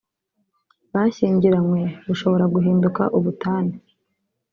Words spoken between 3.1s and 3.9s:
ubutane